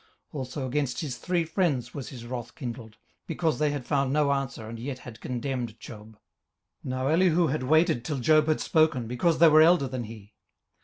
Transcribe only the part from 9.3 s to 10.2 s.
they were elder than